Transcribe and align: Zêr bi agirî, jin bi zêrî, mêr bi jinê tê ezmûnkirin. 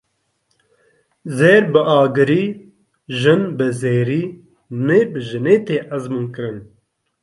Zêr 1.37 1.63
bi 1.73 1.81
agirî, 2.01 2.45
jin 3.19 3.41
bi 3.57 3.67
zêrî, 3.79 4.23
mêr 4.85 5.05
bi 5.13 5.19
jinê 5.29 5.57
tê 5.65 5.77
ezmûnkirin. 5.95 6.57